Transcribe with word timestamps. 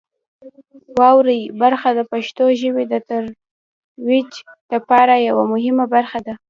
واورئ 0.97 1.41
برخه 1.61 1.89
د 1.95 2.01
پښتو 2.11 2.43
ژبې 2.61 2.83
د 2.87 2.95
ترویج 3.09 4.31
لپاره 4.73 5.13
یوه 5.29 5.43
مهمه 5.53 5.85
برخه 5.95 6.19
ده. 6.25 6.33